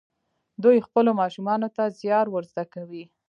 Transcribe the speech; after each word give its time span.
دوی 0.63 0.85
خپلو 0.87 1.11
ماشومانو 1.21 1.67
ته 1.75 1.83
زیار 1.99 2.25
ور 2.29 2.43
زده 2.51 2.65
کوي. 2.73 3.03